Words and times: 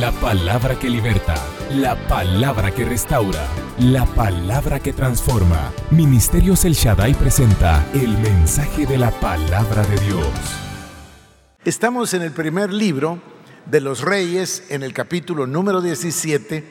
La 0.00 0.12
palabra 0.12 0.78
que 0.78 0.88
liberta, 0.88 1.34
la 1.74 1.94
palabra 2.08 2.70
que 2.70 2.86
restaura, 2.86 3.46
la 3.80 4.06
palabra 4.06 4.80
que 4.80 4.94
transforma. 4.94 5.74
Ministerios 5.90 6.64
El 6.64 6.72
Shaddai 6.72 7.12
presenta 7.12 7.86
el 7.92 8.16
mensaje 8.16 8.86
de 8.86 8.96
la 8.96 9.10
palabra 9.10 9.82
de 9.82 10.00
Dios. 10.06 10.26
Estamos 11.66 12.14
en 12.14 12.22
el 12.22 12.32
primer 12.32 12.72
libro 12.72 13.20
de 13.66 13.82
los 13.82 14.00
Reyes, 14.00 14.64
en 14.70 14.82
el 14.84 14.94
capítulo 14.94 15.46
número 15.46 15.82
17, 15.82 16.64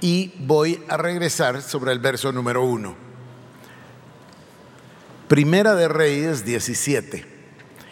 y 0.00 0.32
voy 0.38 0.80
a 0.88 0.96
regresar 0.96 1.62
sobre 1.62 1.90
el 1.90 1.98
verso 1.98 2.30
número 2.30 2.62
1. 2.62 2.94
Primera 5.26 5.74
de 5.74 5.88
Reyes 5.88 6.44
17. 6.44 7.26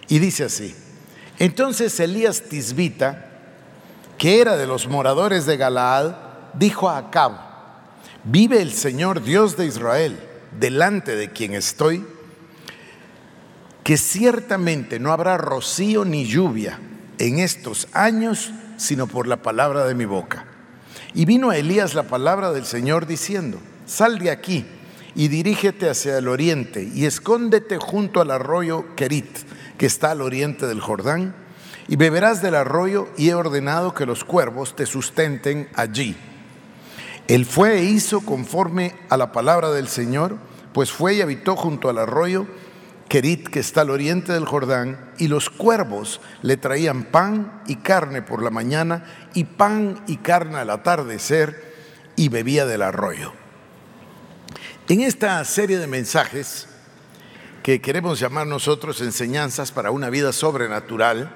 Y 0.07 0.21
dice 0.21 0.45
así, 0.45 0.73
entonces 1.41 1.99
Elías 1.99 2.43
Tisbita, 2.43 3.28
que 4.19 4.41
era 4.41 4.57
de 4.57 4.67
los 4.67 4.89
moradores 4.89 5.47
de 5.47 5.57
Galaad, 5.57 6.17
dijo 6.55 6.91
a 6.91 6.99
Acab, 6.99 7.33
vive 8.25 8.61
el 8.61 8.73
Señor 8.73 9.23
Dios 9.23 9.57
de 9.57 9.67
Israel, 9.67 10.19
delante 10.59 11.15
de 11.15 11.31
quien 11.31 11.55
estoy, 11.55 12.05
que 13.85 13.97
ciertamente 13.97 14.99
no 14.99 15.13
habrá 15.13 15.39
rocío 15.39 16.05
ni 16.05 16.27
lluvia 16.27 16.81
en 17.19 17.39
estos 17.39 17.89
años, 17.93 18.53
sino 18.77 19.07
por 19.07 19.29
la 19.29 19.39
palabra 19.39 19.87
de 19.87 19.95
mi 19.95 20.05
boca. 20.05 20.47
Y 21.15 21.25
vino 21.25 21.51
a 21.51 21.57
Elías 21.57 21.95
la 21.95 22.03
palabra 22.03 22.53
del 22.53 22.67
Señor 22.67 23.07
diciendo, 23.07 23.59
sal 23.87 24.19
de 24.19 24.31
aquí 24.31 24.67
y 25.15 25.29
dirígete 25.29 25.89
hacia 25.89 26.19
el 26.19 26.29
oriente 26.29 26.83
y 26.93 27.07
escóndete 27.07 27.79
junto 27.79 28.21
al 28.21 28.31
arroyo 28.31 28.95
Kerit, 28.95 29.39
que 29.79 29.87
está 29.87 30.11
al 30.11 30.23
oriente 30.23 30.67
del 30.67 30.81
Jordán 30.81 31.35
y 31.89 31.97
beberás 31.97 32.43
del 32.43 32.55
arroyo 32.55 33.09
y 33.17 33.31
he 33.31 33.35
ordenado 33.35 33.95
que 33.95 34.07
los 34.07 34.23
cuervos 34.23 34.77
te 34.77 34.87
sustenten 34.87 35.69
allí. 35.75 36.17
Él 37.27 37.45
fue 37.45 37.79
e 37.79 37.85
hizo 37.85 38.21
conforme 38.21 38.95
a 39.09 39.17
la 39.17 39.33
palabra 39.33 39.71
del 39.71 39.89
Señor, 39.89 40.37
pues 40.73 40.93
fue 40.93 41.15
y 41.15 41.23
habitó 41.23 41.57
junto 41.57 41.89
al 41.89 41.99
arroyo 41.99 42.47
Kerit, 43.09 43.49
que 43.49 43.61
está 43.61 43.81
al 43.81 43.91
oriente 43.91 44.33
del 44.33 44.45
Jordán, 44.45 45.13
y 45.19 45.29
los 45.29 45.49
cuervos 45.49 46.21
le 46.43 46.57
traían 46.57 47.05
pan 47.05 47.63
y 47.67 47.77
carne 47.77 48.23
por 48.23 48.43
la 48.43 48.51
mañana, 48.51 49.05
y 49.35 49.45
pan 49.45 50.03
y 50.07 50.19
carne 50.19 50.59
al 50.59 50.71
atardecer, 50.71 51.75
y 52.17 52.29
bebía 52.29 52.67
del 52.67 52.83
arroyo. 52.83 53.33
En 54.89 55.01
esta 55.01 55.43
serie 55.45 55.79
de 55.79 55.87
mensajes, 55.87 56.69
que 57.63 57.81
queremos 57.81 58.21
llamar 58.21 58.47
nosotros 58.47 59.01
enseñanzas 59.01 59.73
para 59.73 59.91
una 59.91 60.11
vida 60.11 60.33
sobrenatural, 60.33 61.35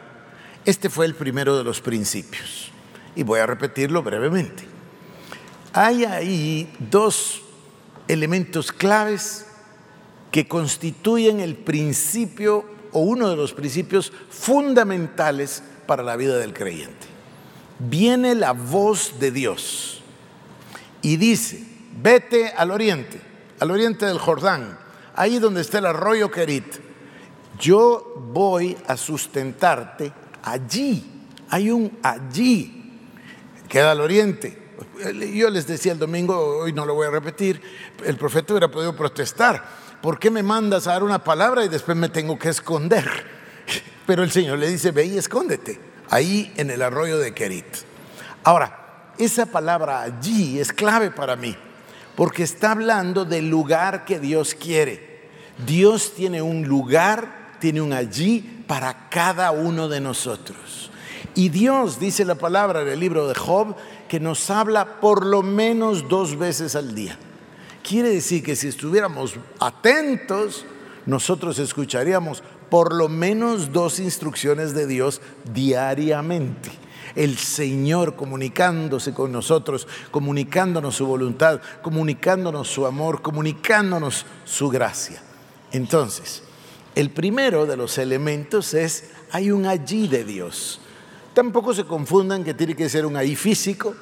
este 0.65 0.91
fue 0.91 1.07
el 1.07 1.15
primero 1.15 1.57
de 1.57 1.65
los 1.65 1.81
principios. 1.81 2.71
Y 3.15 3.23
voy 3.23 3.41
a 3.41 3.47
repetirlo 3.47 4.03
brevemente. 4.03 4.65
Hay 5.73 6.05
ahí 6.05 6.73
dos 6.79 7.43
elementos 8.09 8.73
claves 8.73 9.47
que 10.31 10.49
constituyen 10.49 11.41
el 11.41 11.57
principio 11.57 12.65
o 12.93 13.01
uno 13.01 13.29
de 13.29 13.37
los 13.37 13.53
principios 13.53 14.13
fundamentales 14.31 15.63
para 15.87 16.03
la 16.03 16.17
vida 16.17 16.39
del 16.39 16.53
creyente. 16.53 17.07
Viene 17.79 18.35
la 18.35 18.53
voz 18.53 19.19
de 19.19 19.31
Dios 19.31 20.03
y 21.01 21.17
dice, 21.17 21.67
vete 22.01 22.49
al 22.49 22.71
oriente, 22.71 23.21
al 23.61 23.71
oriente 23.71 24.07
del 24.07 24.19
Jordán, 24.19 24.79
ahí 25.15 25.39
donde 25.39 25.61
está 25.61 25.79
el 25.79 25.87
arroyo 25.87 26.31
Kerit. 26.31 26.77
Yo 27.59 28.15
voy 28.33 28.77
a 28.87 28.97
sustentarte 28.97 30.13
allí. 30.43 31.05
Hay 31.48 31.71
un 31.71 31.98
allí. 32.03 32.98
Queda 33.69 33.93
al 33.93 34.01
oriente. 34.01 34.62
Yo 35.35 35.51
les 35.51 35.67
decía 35.67 35.93
el 35.93 35.98
domingo, 35.98 36.37
hoy 36.37 36.73
no 36.73 36.85
lo 36.85 36.95
voy 36.95 37.07
a 37.07 37.11
repetir, 37.11 37.61
el 38.05 38.17
profeta 38.17 38.53
hubiera 38.53 38.70
podido 38.70 38.95
protestar. 38.95 39.63
¿Por 40.01 40.19
qué 40.19 40.31
me 40.31 40.42
mandas 40.42 40.86
a 40.86 40.92
dar 40.92 41.03
una 41.03 41.23
palabra 41.23 41.64
y 41.64 41.69
después 41.69 41.97
me 41.97 42.08
tengo 42.08 42.39
que 42.39 42.48
esconder? 42.48 43.05
Pero 44.07 44.23
el 44.23 44.30
Señor 44.30 44.58
le 44.58 44.69
dice, 44.69 44.91
ve 44.91 45.07
y 45.07 45.19
escóndete, 45.19 45.80
ahí 46.11 46.53
en 46.57 46.70
el 46.70 46.83
arroyo 46.83 47.19
de 47.19 47.33
Kerit. 47.33 47.67
Ahora, 48.45 49.13
esa 49.19 49.47
palabra 49.47 50.03
allí 50.03 50.59
es 50.59 50.73
clave 50.73 51.11
para 51.11 51.36
mí, 51.36 51.57
porque 52.17 52.42
está 52.42 52.73
hablando 52.73 53.24
del 53.24 53.48
lugar 53.48 54.05
que 54.05 54.19
Dios 54.19 54.55
quiere. 54.55 55.29
Dios 55.64 56.14
tiene 56.14 56.42
un 56.42 56.67
lugar, 56.67 57.42
tiene 57.62 57.80
un 57.80 57.92
allí 57.92 58.64
para 58.67 59.08
cada 59.08 59.52
uno 59.52 59.89
de 59.89 60.00
nosotros. 60.00 60.90
Y 61.36 61.48
Dios, 61.48 62.00
dice 62.00 62.24
la 62.24 62.34
palabra 62.34 62.83
en 62.83 62.89
el 62.89 62.98
libro 62.98 63.28
de 63.28 63.36
Job, 63.36 63.77
que 64.08 64.18
nos 64.18 64.50
habla 64.50 65.00
por 65.00 65.24
lo 65.24 65.45
menos 65.45 66.08
dos 66.08 66.36
veces 66.36 66.74
al 66.74 66.92
día. 66.96 67.17
Quiere 67.89 68.08
decir 68.08 68.42
que 68.42 68.56
si 68.56 68.67
estuviéramos 68.67 69.34
atentos, 69.61 70.67
nosotros 71.06 71.61
escucharíamos 71.61 72.42
por 72.68 72.92
lo 72.92 73.08
menos 73.08 73.73
dos 73.73 74.00
instrucciones 74.00 74.74
de 74.74 74.89
Dios 74.89 75.20
diariamente. 75.55 76.73
El 77.14 77.39
Señor 77.39 78.17
comunicándose 78.17 79.14
con 79.14 79.30
nosotros, 79.30 79.86
comunicándonos 80.11 80.96
su 80.96 81.06
voluntad, 81.06 81.61
comunicándonos 81.80 82.67
su 82.67 82.86
amor, 82.86 83.23
comunicándonos 83.23 84.27
su 84.44 84.68
gracia. 84.68 85.23
Entonces, 85.70 86.42
el 86.95 87.11
primero 87.11 87.67
de 87.67 87.77
los 87.77 87.98
elementos 87.98 88.75
es, 88.75 89.05
hay 89.30 89.51
un 89.51 89.67
allí 89.67 90.08
de 90.08 90.25
Dios. 90.25 90.80
Tampoco 91.35 91.73
se 91.73 91.85
confundan 91.85 92.45
que 92.45 92.55
tiene 92.55 92.77
que 92.77 92.89
ser 92.89 93.07
un 93.07 93.17
ahí 93.17 93.35
físico, 93.35 93.95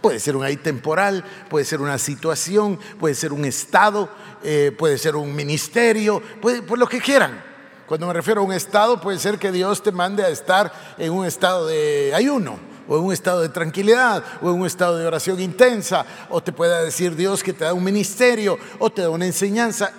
puede 0.00 0.18
ser 0.18 0.36
un 0.36 0.44
ahí 0.44 0.56
temporal, 0.56 1.24
puede 1.48 1.64
ser 1.64 1.80
una 1.80 1.96
situación, 1.98 2.78
puede 2.98 3.14
ser 3.14 3.32
un 3.32 3.44
estado, 3.44 4.08
eh, 4.42 4.74
puede 4.76 4.98
ser 4.98 5.14
un 5.14 5.34
ministerio, 5.34 6.20
puede, 6.40 6.62
pues 6.62 6.78
lo 6.78 6.88
que 6.88 7.00
quieran. 7.00 7.42
Cuando 7.86 8.06
me 8.06 8.12
refiero 8.12 8.40
a 8.40 8.44
un 8.44 8.52
estado, 8.52 9.00
puede 9.00 9.18
ser 9.18 9.38
que 9.38 9.52
Dios 9.52 9.82
te 9.82 9.92
mande 9.92 10.24
a 10.24 10.28
estar 10.28 10.72
en 10.98 11.12
un 11.12 11.26
estado 11.26 11.66
de 11.66 12.12
ayuno, 12.14 12.58
o 12.88 12.96
en 12.96 13.04
un 13.04 13.12
estado 13.12 13.42
de 13.42 13.48
tranquilidad, 13.50 14.24
o 14.40 14.50
en 14.50 14.60
un 14.60 14.66
estado 14.66 14.98
de 14.98 15.06
oración 15.06 15.40
intensa, 15.40 16.04
o 16.30 16.42
te 16.42 16.52
pueda 16.52 16.82
decir 16.82 17.14
Dios 17.14 17.42
que 17.42 17.52
te 17.52 17.64
da 17.64 17.72
un 17.72 17.84
ministerio, 17.84 18.58
o 18.80 18.90
te 18.90 19.02
da 19.02 19.10
una 19.10 19.26
enseñanza. 19.26 19.92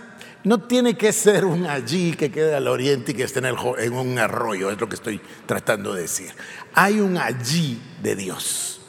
No 0.44 0.60
tiene 0.60 0.98
que 0.98 1.14
ser 1.14 1.46
un 1.46 1.66
allí 1.66 2.14
que 2.14 2.30
quede 2.30 2.54
al 2.54 2.68
oriente 2.68 3.14
y 3.14 3.16
que 3.16 3.24
esté 3.24 3.40
en, 3.40 3.94
un 3.94 4.20
arroyo, 4.20 4.70
es 4.72 4.80
lo 4.80 4.90
que 4.90 4.96
estoy 4.96 5.22
tratando 5.46 5.94
de 5.94 6.02
decir. 6.02 6.34
Hay 6.74 7.00
un 7.00 7.18
allí 7.18 7.82
de 8.02 8.16
Dios. 8.16 8.82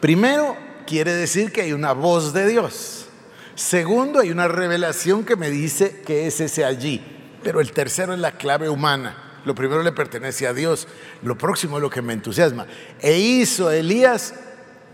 Primero, 0.00 0.56
quiere 0.86 1.14
decir 1.14 1.52
que 1.52 1.62
hay 1.62 1.72
una 1.72 1.92
voz 1.92 2.34
de 2.34 2.46
Dios. 2.46 3.06
Segundo, 3.54 4.20
hay 4.20 4.30
una 4.30 4.46
revelación 4.46 5.24
que 5.24 5.36
me 5.36 5.48
dice 5.48 6.02
que 6.04 6.26
es 6.26 6.40
ese 6.40 6.66
allí. 6.66 7.02
Pero 7.42 7.60
el 7.60 7.72
tercero 7.72 8.12
es 8.12 8.20
la 8.20 8.32
clave 8.32 8.68
humana. 8.68 9.40
Lo 9.46 9.54
primero 9.54 9.82
le 9.82 9.92
pertenece 9.92 10.46
a 10.46 10.52
Dios. 10.52 10.86
Lo 11.22 11.38
próximo 11.38 11.78
es 11.78 11.82
lo 11.82 11.90
que 11.90 12.02
me 12.02 12.12
entusiasma. 12.12 12.66
E 13.00 13.18
hizo 13.18 13.70
Elías 13.70 14.34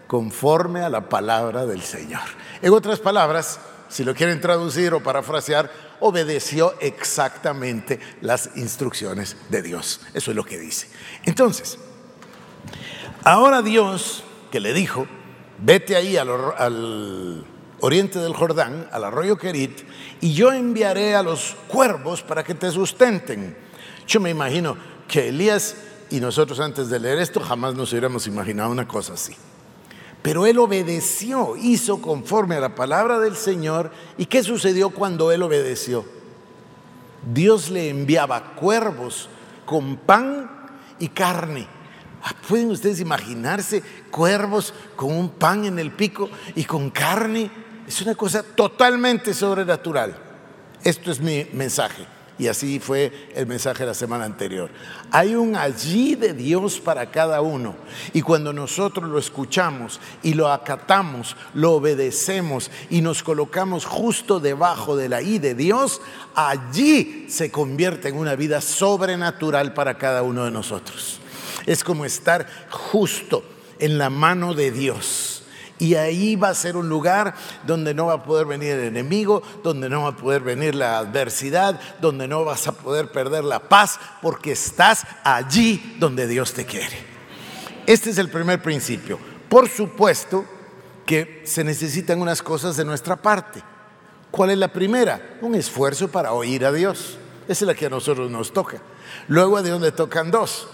conforme 0.06 0.82
a 0.82 0.88
la 0.88 1.08
palabra 1.08 1.66
del 1.66 1.82
Señor. 1.82 2.22
En 2.62 2.72
otras 2.72 3.00
palabras, 3.00 3.60
si 3.88 4.04
lo 4.04 4.14
quieren 4.14 4.40
traducir 4.40 4.94
o 4.94 5.02
parafrasear, 5.02 5.70
obedeció 6.00 6.74
exactamente 6.80 7.98
las 8.20 8.50
instrucciones 8.56 9.36
de 9.48 9.62
Dios. 9.62 10.00
Eso 10.14 10.30
es 10.30 10.36
lo 10.36 10.44
que 10.44 10.58
dice. 10.58 10.88
Entonces, 11.24 11.78
ahora 13.24 13.62
Dios 13.62 14.24
que 14.50 14.60
le 14.60 14.72
dijo, 14.72 15.06
vete 15.58 15.96
ahí 15.96 16.16
al, 16.16 17.44
oriente 17.80 18.18
del 18.18 18.34
Jordán, 18.34 18.88
al 18.92 19.04
arroyo 19.04 19.36
Kerit, 19.38 19.80
y 20.20 20.32
yo 20.32 20.52
enviaré 20.52 21.14
a 21.14 21.22
los 21.22 21.56
cuervos 21.68 22.22
para 22.22 22.44
que 22.44 22.54
te 22.54 22.70
sustenten. 22.70 23.56
Yo 24.06 24.20
me 24.20 24.30
imagino 24.30 24.76
que 25.06 25.28
Elías 25.28 25.76
y 26.10 26.20
nosotros 26.20 26.60
antes 26.60 26.88
de 26.88 26.98
leer 26.98 27.18
esto 27.18 27.40
jamás 27.40 27.74
nos 27.74 27.92
hubiéramos 27.92 28.26
imaginado 28.26 28.70
una 28.70 28.88
cosa 28.88 29.14
así. 29.14 29.34
Pero 30.28 30.44
él 30.44 30.58
obedeció, 30.58 31.56
hizo 31.56 32.02
conforme 32.02 32.56
a 32.56 32.60
la 32.60 32.74
palabra 32.74 33.18
del 33.18 33.34
Señor. 33.34 33.90
¿Y 34.18 34.26
qué 34.26 34.42
sucedió 34.42 34.90
cuando 34.90 35.32
él 35.32 35.42
obedeció? 35.42 36.04
Dios 37.32 37.70
le 37.70 37.88
enviaba 37.88 38.54
cuervos 38.54 39.30
con 39.64 39.96
pan 39.96 40.68
y 40.98 41.08
carne. 41.08 41.66
Ah, 42.22 42.34
¿Pueden 42.46 42.70
ustedes 42.70 43.00
imaginarse 43.00 43.82
cuervos 44.10 44.74
con 44.96 45.16
un 45.16 45.30
pan 45.30 45.64
en 45.64 45.78
el 45.78 45.92
pico 45.92 46.28
y 46.54 46.64
con 46.64 46.90
carne? 46.90 47.50
Es 47.86 48.02
una 48.02 48.14
cosa 48.14 48.42
totalmente 48.42 49.32
sobrenatural. 49.32 50.14
Esto 50.84 51.10
es 51.10 51.20
mi 51.20 51.46
mensaje. 51.54 52.17
Y 52.38 52.46
así 52.46 52.78
fue 52.78 53.30
el 53.34 53.46
mensaje 53.46 53.80
de 53.80 53.86
la 53.86 53.94
semana 53.94 54.24
anterior. 54.24 54.70
Hay 55.10 55.34
un 55.34 55.56
allí 55.56 56.14
de 56.14 56.32
Dios 56.32 56.78
para 56.80 57.10
cada 57.10 57.40
uno. 57.40 57.74
Y 58.12 58.22
cuando 58.22 58.52
nosotros 58.52 59.08
lo 59.08 59.18
escuchamos 59.18 60.00
y 60.22 60.34
lo 60.34 60.50
acatamos, 60.50 61.36
lo 61.54 61.72
obedecemos 61.72 62.70
y 62.90 63.00
nos 63.00 63.22
colocamos 63.22 63.84
justo 63.84 64.40
debajo 64.40 64.96
de 64.96 65.08
la 65.08 65.18
de 65.38 65.54
Dios, 65.54 66.00
allí 66.34 67.26
se 67.28 67.50
convierte 67.50 68.08
en 68.08 68.16
una 68.16 68.34
vida 68.34 68.62
sobrenatural 68.62 69.74
para 69.74 69.98
cada 69.98 70.22
uno 70.22 70.46
de 70.46 70.50
nosotros. 70.50 71.20
Es 71.66 71.84
como 71.84 72.06
estar 72.06 72.46
justo 72.70 73.44
en 73.78 73.98
la 73.98 74.08
mano 74.08 74.54
de 74.54 74.70
Dios. 74.70 75.27
Y 75.78 75.94
ahí 75.94 76.34
va 76.34 76.48
a 76.48 76.54
ser 76.54 76.76
un 76.76 76.88
lugar 76.88 77.34
donde 77.66 77.94
no 77.94 78.06
va 78.06 78.14
a 78.14 78.24
poder 78.24 78.46
venir 78.46 78.72
el 78.72 78.84
enemigo, 78.84 79.42
donde 79.62 79.88
no 79.88 80.02
va 80.02 80.08
a 80.08 80.16
poder 80.16 80.42
venir 80.42 80.74
la 80.74 80.98
adversidad, 80.98 81.80
donde 82.00 82.26
no 82.26 82.44
vas 82.44 82.66
a 82.66 82.72
poder 82.72 83.12
perder 83.12 83.44
la 83.44 83.60
paz, 83.60 84.00
porque 84.20 84.52
estás 84.52 85.06
allí 85.22 85.96
donde 85.98 86.26
Dios 86.26 86.52
te 86.52 86.66
quiere. 86.66 86.96
Este 87.86 88.10
es 88.10 88.18
el 88.18 88.28
primer 88.28 88.60
principio. 88.60 89.18
Por 89.48 89.68
supuesto 89.68 90.44
que 91.06 91.42
se 91.46 91.64
necesitan 91.64 92.20
unas 92.20 92.42
cosas 92.42 92.76
de 92.76 92.84
nuestra 92.84 93.16
parte. 93.16 93.62
¿Cuál 94.30 94.50
es 94.50 94.58
la 94.58 94.68
primera? 94.68 95.38
Un 95.40 95.54
esfuerzo 95.54 96.08
para 96.08 96.32
oír 96.32 96.66
a 96.66 96.72
Dios. 96.72 97.18
Esa 97.44 97.64
es 97.64 97.66
la 97.66 97.74
que 97.74 97.86
a 97.86 97.90
nosotros 97.90 98.30
nos 98.30 98.52
toca. 98.52 98.82
Luego 99.28 99.56
a 99.56 99.62
Dios 99.62 99.80
le 99.80 99.92
tocan 99.92 100.30
dos. 100.30 100.68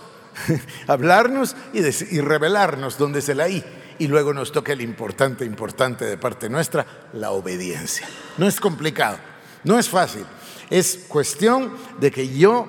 Hablarnos 0.89 1.55
y, 1.73 2.21
revelarnos 2.21 2.99
donde 2.99 3.23
se 3.23 3.35
la 3.35 3.49
I 3.49 3.65
y 3.99 4.07
luego 4.07 4.33
nos 4.33 4.53
toca 4.53 4.73
el 4.73 4.81
importante, 4.81 5.45
importante 5.45 6.05
de 6.05 6.17
parte 6.17 6.49
nuestra, 6.49 6.87
la 7.13 7.31
obediencia. 7.31 8.09
No 8.39 8.47
es 8.47 8.61
complicado, 8.61 9.19
no 9.63 9.79
es 9.79 9.89
fácil, 9.89 10.25
es 10.71 11.05
cuestión 11.09 11.73
de 12.01 12.11
que 12.11 12.37
yo 12.37 12.67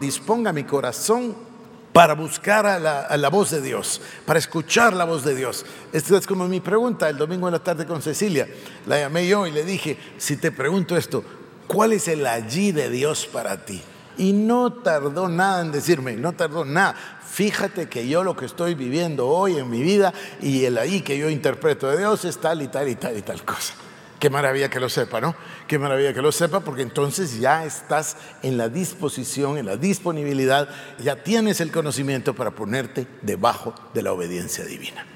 disponga 0.00 0.52
mi 0.52 0.64
corazón 0.64 1.48
para 1.92 2.14
buscar 2.14 2.64
a 2.66 2.78
la, 3.16 3.28
voz 3.28 3.50
de 3.50 3.60
Dios, 3.60 4.00
para 4.24 4.38
escuchar 4.38 4.92
la 4.94 5.04
voz 5.04 5.24
de 5.24 5.34
Dios. 5.34 5.66
Esta 5.92 6.16
es 6.16 6.26
como 6.26 6.46
mi 6.46 6.60
pregunta 6.60 7.08
el 7.08 7.16
domingo 7.16 7.48
en 7.48 7.54
la 7.54 7.58
tarde 7.58 7.86
con 7.86 8.02
Cecilia. 8.02 8.48
La 8.86 9.00
llamé 9.00 9.26
yo 9.26 9.46
y 9.46 9.50
le 9.50 9.64
dije, 9.64 9.98
si 10.16 10.36
te 10.36 10.52
pregunto 10.52 10.96
esto, 10.96 11.24
¿cuál 11.66 11.92
es 11.92 12.06
el 12.06 12.26
allí 12.26 12.70
de 12.70 12.88
Dios 12.88 13.26
para 13.26 13.64
ti? 13.64 13.82
Y 14.18 14.32
no 14.32 14.72
tardó 14.72 15.28
nada 15.28 15.62
en 15.62 15.72
decirme, 15.72 16.16
no 16.16 16.32
tardó 16.32 16.64
nada. 16.64 16.94
Fíjate 17.30 17.88
que 17.88 18.08
yo 18.08 18.24
lo 18.24 18.36
que 18.36 18.46
estoy 18.46 18.74
viviendo 18.74 19.28
hoy 19.28 19.56
en 19.56 19.70
mi 19.70 19.80
vida 19.80 20.12
y 20.42 20.64
el 20.64 20.76
ahí 20.76 21.02
que 21.02 21.16
yo 21.16 21.30
interpreto 21.30 21.88
de 21.88 21.98
Dios 21.98 22.24
es 22.24 22.38
tal 22.38 22.60
y 22.62 22.68
tal 22.68 22.88
y 22.88 22.96
tal 22.96 23.16
y 23.16 23.22
tal 23.22 23.44
cosa. 23.44 23.74
Qué 24.18 24.30
maravilla 24.30 24.68
que 24.68 24.80
lo 24.80 24.88
sepa, 24.88 25.20
¿no? 25.20 25.36
Qué 25.68 25.78
maravilla 25.78 26.12
que 26.12 26.22
lo 26.22 26.32
sepa 26.32 26.58
porque 26.60 26.82
entonces 26.82 27.38
ya 27.38 27.64
estás 27.64 28.16
en 28.42 28.58
la 28.58 28.68
disposición, 28.68 29.58
en 29.58 29.66
la 29.66 29.76
disponibilidad, 29.76 30.68
ya 30.98 31.22
tienes 31.22 31.60
el 31.60 31.70
conocimiento 31.70 32.34
para 32.34 32.50
ponerte 32.50 33.06
debajo 33.22 33.74
de 33.94 34.02
la 34.02 34.12
obediencia 34.12 34.64
divina. 34.64 35.06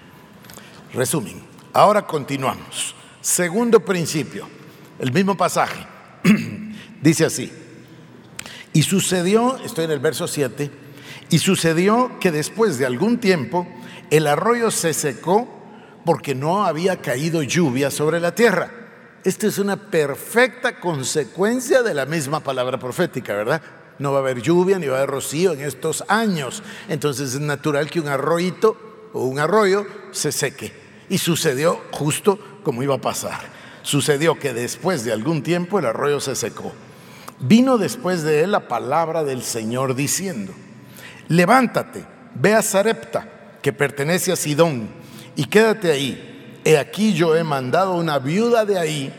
Resumen, 0.95 1.43
ahora 1.73 2.07
continuamos. 2.07 2.95
Segundo 3.21 3.81
principio, 3.81 4.47
el 5.01 5.11
mismo 5.11 5.37
pasaje. 5.37 5.85
Dice 7.03 7.25
así, 7.25 7.53
y 8.73 8.83
sucedió, 8.83 9.59
estoy 9.65 9.85
en 9.85 9.91
el 9.91 9.99
verso 9.99 10.27
7, 10.27 10.71
y 11.31 11.39
sucedió 11.39 12.19
que 12.21 12.31
después 12.31 12.79
de 12.79 12.87
algún 12.87 13.19
tiempo 13.19 13.67
el 14.11 14.27
arroyo 14.27 14.71
se 14.71 14.93
secó 14.93 15.49
porque 16.05 16.35
no 16.35 16.65
había 16.65 17.01
caído 17.01 17.43
lluvia 17.43 17.91
sobre 17.91 18.21
la 18.21 18.35
tierra. 18.35 18.71
Esta 19.25 19.47
es 19.47 19.59
una 19.59 19.77
perfecta 19.77 20.81
consecuencia 20.81 21.83
de 21.83 21.95
la 21.95 22.07
misma 22.07 22.41
palabra 22.41 22.79
profética, 22.79 23.35
¿verdad? 23.35 23.63
No 23.99 24.13
va 24.13 24.19
a 24.19 24.23
haber 24.23 24.43
lluvia 24.43 24.79
ni 24.79 24.89
va 24.89 24.97
a 24.97 24.99
haber 24.99 25.11
rocío 25.11 25.53
en 25.53 25.61
estos 25.61 26.05
años. 26.09 26.63
Entonces 26.89 27.35
es 27.35 27.41
natural 27.41 27.89
que 27.89 28.01
un 28.01 28.09
arroyito 28.09 28.77
o 29.13 29.25
un 29.25 29.39
arroyo 29.39 29.87
se 30.11 30.33
seque. 30.33 30.73
Y 31.09 31.19
sucedió 31.19 31.81
justo 31.93 32.39
como 32.65 32.83
iba 32.83 32.97
a 32.97 33.01
pasar. 33.01 33.41
Sucedió 33.83 34.39
que 34.39 34.53
después 34.53 35.05
de 35.05 35.13
algún 35.13 35.43
tiempo 35.43 35.79
el 35.79 35.87
arroyo 35.87 36.21
se 36.21 36.35
secó. 36.35 36.73
Vino 37.41 37.77
después 37.77 38.23
de 38.23 38.45
él 38.45 38.53
la 38.53 38.69
palabra 38.69 39.25
del 39.25 39.43
Señor 39.43 39.95
diciendo, 39.95 40.53
levántate, 41.29 42.05
ve 42.35 42.55
a 42.55 42.63
Sarepta, 42.63 43.29
que 43.61 43.73
pertenece 43.73 44.33
a 44.33 44.37
Sidón, 44.37 44.89
y 45.35 45.47
quédate 45.47 45.91
ahí. 45.91 46.61
He 46.65 46.79
aquí 46.79 47.15
yo 47.15 47.35
he 47.35 47.43
mandado 47.43 47.97
una 47.97 48.19
viuda 48.21 48.65
de 48.65 48.79
ahí 48.79 49.13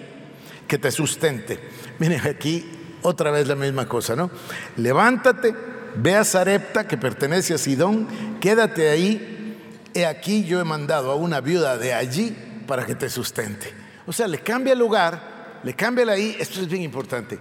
que 0.67 0.77
te 0.77 0.91
sustente. 0.91 1.59
Miren, 1.99 2.21
aquí 2.21 2.69
otra 3.01 3.31
vez 3.31 3.47
la 3.47 3.55
misma 3.55 3.87
cosa, 3.87 4.15
¿no? 4.15 4.31
Levántate, 4.77 5.53
ve 5.95 6.15
a 6.15 6.23
Sarepta, 6.23 6.87
que 6.87 6.97
pertenece 6.97 7.53
a 7.53 7.57
Sidón, 7.57 8.07
quédate 8.39 8.89
ahí. 8.89 9.57
He 9.93 10.05
aquí 10.05 10.45
yo 10.45 10.61
he 10.61 10.63
mandado 10.63 11.11
a 11.11 11.15
una 11.15 11.41
viuda 11.41 11.77
de 11.77 11.93
allí 11.93 12.35
para 12.65 12.85
que 12.85 12.95
te 12.95 13.09
sustente. 13.09 13.73
O 14.05 14.13
sea, 14.13 14.27
le 14.27 14.39
cambia 14.39 14.73
el 14.73 14.79
lugar, 14.79 15.59
le 15.63 15.73
cambia 15.73 16.03
el 16.03 16.09
ahí, 16.09 16.37
esto 16.39 16.61
es 16.61 16.67
bien 16.67 16.83
importante 16.83 17.37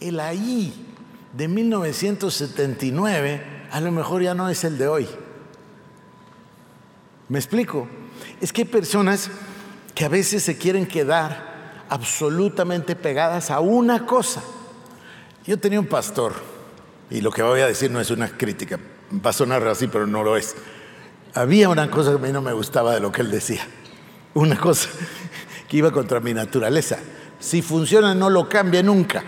el 0.00 0.20
ahí 0.20 0.86
de 1.32 1.48
1979 1.48 3.56
a 3.70 3.80
lo 3.80 3.92
mejor 3.92 4.22
ya 4.22 4.34
no 4.34 4.48
es 4.48 4.64
el 4.64 4.78
de 4.78 4.88
hoy. 4.88 5.08
¿Me 7.28 7.38
explico? 7.38 7.88
Es 8.40 8.52
que 8.52 8.62
hay 8.62 8.68
personas 8.68 9.30
que 9.94 10.04
a 10.04 10.08
veces 10.08 10.42
se 10.42 10.56
quieren 10.56 10.86
quedar 10.86 11.84
absolutamente 11.88 12.96
pegadas 12.96 13.50
a 13.50 13.60
una 13.60 14.06
cosa. 14.06 14.42
Yo 15.46 15.58
tenía 15.58 15.80
un 15.80 15.86
pastor, 15.86 16.34
y 17.10 17.20
lo 17.20 17.30
que 17.30 17.42
voy 17.42 17.60
a 17.60 17.66
decir 17.66 17.90
no 17.90 18.00
es 18.00 18.10
una 18.10 18.28
crítica, 18.28 18.78
va 19.24 19.30
a 19.30 19.32
sonar 19.32 19.66
así, 19.66 19.86
pero 19.86 20.06
no 20.06 20.22
lo 20.22 20.36
es. 20.36 20.56
Había 21.34 21.68
una 21.68 21.90
cosa 21.90 22.10
que 22.10 22.16
a 22.16 22.20
mí 22.20 22.32
no 22.32 22.42
me 22.42 22.52
gustaba 22.52 22.94
de 22.94 23.00
lo 23.00 23.12
que 23.12 23.22
él 23.22 23.30
decía, 23.30 23.66
una 24.34 24.58
cosa 24.58 24.88
que 25.68 25.76
iba 25.76 25.92
contra 25.92 26.20
mi 26.20 26.34
naturaleza. 26.34 26.98
Si 27.38 27.62
funciona, 27.62 28.14
no 28.14 28.30
lo 28.30 28.48
cambia 28.48 28.82
nunca. 28.82 29.22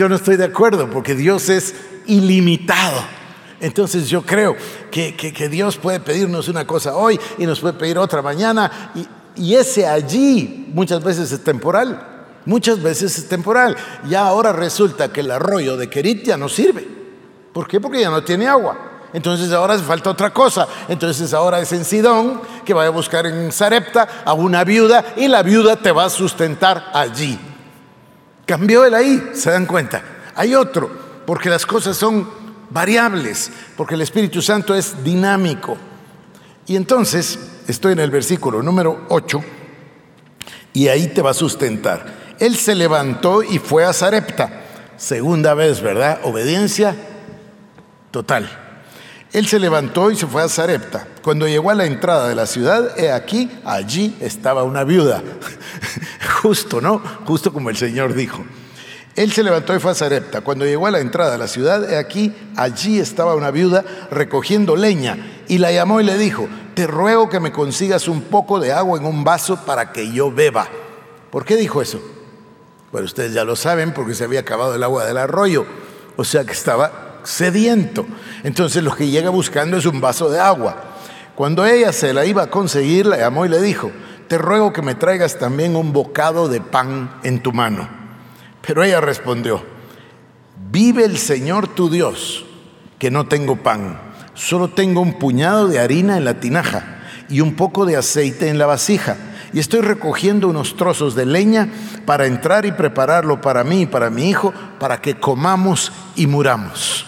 Yo 0.00 0.08
no 0.08 0.16
estoy 0.16 0.38
de 0.38 0.46
acuerdo 0.46 0.88
porque 0.88 1.14
Dios 1.14 1.50
es 1.50 1.74
ilimitado. 2.06 3.02
Entonces 3.60 4.08
yo 4.08 4.22
creo 4.22 4.56
que, 4.90 5.48
Dios 5.50 5.76
puede 5.76 6.00
pedirnos 6.00 6.48
una 6.48 6.66
cosa 6.66 6.96
hoy 6.96 7.20
y 7.36 7.44
nos 7.44 7.60
puede 7.60 7.74
pedir 7.74 7.98
otra 7.98 8.22
mañana 8.22 8.92
y, 8.94 9.06
y 9.42 9.56
ese 9.56 9.86
allí 9.86 10.70
muchas 10.72 11.04
veces 11.04 11.30
es 11.32 11.44
temporal. 11.44 12.30
Muchas 12.46 12.82
veces 12.82 13.18
es 13.18 13.28
temporal. 13.28 13.76
Ya 14.08 14.26
ahora 14.26 14.54
resulta 14.54 15.12
que 15.12 15.20
el 15.20 15.30
arroyo 15.30 15.76
de 15.76 15.90
Kerit 15.90 16.24
ya 16.24 16.38
no 16.38 16.48
sirve. 16.48 16.88
¿Por 17.52 17.68
qué? 17.68 17.78
Porque 17.78 18.00
ya 18.00 18.08
no 18.08 18.24
tiene 18.24 18.48
agua. 18.48 18.78
Entonces 19.12 19.52
ahora 19.52 19.74
hace 19.74 19.84
falta 19.84 20.08
otra 20.08 20.32
cosa. 20.32 20.66
Entonces 20.88 21.34
ahora 21.34 21.60
es 21.60 21.70
en 21.74 21.84
Sidón 21.84 22.40
que 22.64 22.72
vaya 22.72 22.88
a 22.88 22.92
buscar 22.92 23.26
en 23.26 23.52
Sarepta 23.52 24.22
a 24.24 24.32
una 24.32 24.64
viuda 24.64 25.12
y 25.18 25.28
la 25.28 25.42
viuda 25.42 25.76
te 25.76 25.92
va 25.92 26.06
a 26.06 26.08
sustentar 26.08 26.90
allí. 26.94 27.38
Cambió 28.50 28.84
el 28.84 28.94
ahí, 28.94 29.30
se 29.32 29.48
dan 29.48 29.64
cuenta. 29.64 30.02
Hay 30.34 30.56
otro, 30.56 30.90
porque 31.24 31.48
las 31.48 31.64
cosas 31.64 31.96
son 31.96 32.28
variables, 32.68 33.48
porque 33.76 33.94
el 33.94 34.00
Espíritu 34.00 34.42
Santo 34.42 34.74
es 34.74 35.04
dinámico. 35.04 35.78
Y 36.66 36.74
entonces, 36.74 37.38
estoy 37.68 37.92
en 37.92 38.00
el 38.00 38.10
versículo 38.10 38.60
número 38.60 39.06
8, 39.08 39.40
y 40.72 40.88
ahí 40.88 41.06
te 41.06 41.22
va 41.22 41.30
a 41.30 41.34
sustentar. 41.34 42.34
Él 42.40 42.56
se 42.56 42.74
levantó 42.74 43.44
y 43.44 43.60
fue 43.60 43.84
a 43.84 43.92
Zarepta. 43.92 44.62
Segunda 44.96 45.54
vez, 45.54 45.80
¿verdad? 45.80 46.18
Obediencia 46.24 46.96
total. 48.10 48.50
Él 49.32 49.46
se 49.46 49.60
levantó 49.60 50.10
y 50.10 50.16
se 50.16 50.26
fue 50.26 50.42
a 50.42 50.48
Zarepta. 50.48 51.06
Cuando 51.22 51.46
llegó 51.46 51.70
a 51.70 51.76
la 51.76 51.84
entrada 51.84 52.28
de 52.28 52.34
la 52.34 52.46
ciudad, 52.46 52.98
he 52.98 53.12
aquí, 53.12 53.48
allí 53.64 54.16
estaba 54.20 54.64
una 54.64 54.82
viuda. 54.82 55.22
Justo, 56.40 56.80
¿no? 56.80 57.02
Justo 57.26 57.52
como 57.52 57.68
el 57.68 57.76
Señor 57.76 58.14
dijo. 58.14 58.42
Él 59.14 59.30
se 59.32 59.42
levantó 59.42 59.74
y 59.74 59.78
fue 59.78 59.90
a 59.90 59.94
Zarepta. 59.94 60.40
Cuando 60.40 60.64
llegó 60.64 60.86
a 60.86 60.90
la 60.90 61.00
entrada 61.00 61.32
de 61.32 61.38
la 61.38 61.48
ciudad, 61.48 61.94
aquí, 61.98 62.32
allí 62.56 62.98
estaba 62.98 63.34
una 63.34 63.50
viuda 63.50 63.84
recogiendo 64.10 64.74
leña. 64.74 65.42
Y 65.48 65.58
la 65.58 65.70
llamó 65.70 66.00
y 66.00 66.04
le 66.04 66.16
dijo, 66.16 66.48
te 66.74 66.86
ruego 66.86 67.28
que 67.28 67.40
me 67.40 67.52
consigas 67.52 68.08
un 68.08 68.22
poco 68.22 68.58
de 68.58 68.72
agua 68.72 68.98
en 68.98 69.04
un 69.04 69.22
vaso 69.22 69.66
para 69.66 69.92
que 69.92 70.10
yo 70.12 70.32
beba. 70.32 70.66
¿Por 71.30 71.44
qué 71.44 71.56
dijo 71.56 71.82
eso? 71.82 72.00
Bueno, 72.90 73.04
ustedes 73.04 73.34
ya 73.34 73.44
lo 73.44 73.54
saben 73.54 73.92
porque 73.92 74.14
se 74.14 74.24
había 74.24 74.40
acabado 74.40 74.74
el 74.74 74.82
agua 74.82 75.04
del 75.04 75.18
arroyo. 75.18 75.66
O 76.16 76.24
sea 76.24 76.44
que 76.44 76.52
estaba 76.52 77.18
sediento. 77.22 78.06
Entonces 78.44 78.82
lo 78.82 78.94
que 78.94 79.08
llega 79.08 79.28
buscando 79.28 79.76
es 79.76 79.84
un 79.84 80.00
vaso 80.00 80.30
de 80.30 80.40
agua. 80.40 80.84
Cuando 81.34 81.66
ella 81.66 81.92
se 81.92 82.14
la 82.14 82.24
iba 82.24 82.44
a 82.44 82.50
conseguir, 82.50 83.04
la 83.04 83.18
llamó 83.18 83.44
y 83.44 83.50
le 83.50 83.60
dijo, 83.60 83.90
te 84.30 84.38
ruego 84.38 84.72
que 84.72 84.80
me 84.80 84.94
traigas 84.94 85.40
también 85.40 85.74
un 85.74 85.92
bocado 85.92 86.48
de 86.48 86.60
pan 86.60 87.18
en 87.24 87.42
tu 87.42 87.50
mano. 87.50 87.88
Pero 88.64 88.84
ella 88.84 89.00
respondió, 89.00 89.60
vive 90.70 91.04
el 91.04 91.18
Señor 91.18 91.66
tu 91.66 91.90
Dios, 91.90 92.46
que 93.00 93.10
no 93.10 93.26
tengo 93.26 93.56
pan, 93.56 94.00
solo 94.34 94.68
tengo 94.68 95.00
un 95.00 95.14
puñado 95.14 95.66
de 95.66 95.80
harina 95.80 96.16
en 96.16 96.24
la 96.24 96.38
tinaja 96.38 97.00
y 97.28 97.40
un 97.40 97.56
poco 97.56 97.86
de 97.86 97.96
aceite 97.96 98.48
en 98.48 98.58
la 98.58 98.66
vasija. 98.66 99.16
Y 99.52 99.58
estoy 99.58 99.80
recogiendo 99.80 100.46
unos 100.46 100.76
trozos 100.76 101.16
de 101.16 101.26
leña 101.26 101.68
para 102.06 102.26
entrar 102.26 102.64
y 102.66 102.70
prepararlo 102.70 103.40
para 103.40 103.64
mí 103.64 103.80
y 103.80 103.86
para 103.86 104.10
mi 104.10 104.30
hijo, 104.30 104.54
para 104.78 105.02
que 105.02 105.18
comamos 105.18 105.90
y 106.14 106.28
muramos. 106.28 107.04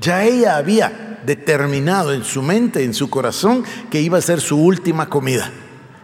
Ya 0.00 0.24
ella 0.24 0.56
había 0.56 1.20
determinado 1.24 2.12
en 2.12 2.24
su 2.24 2.42
mente, 2.42 2.82
en 2.82 2.92
su 2.92 3.08
corazón, 3.08 3.62
que 3.88 4.00
iba 4.00 4.18
a 4.18 4.20
ser 4.20 4.40
su 4.40 4.60
última 4.60 5.08
comida. 5.08 5.52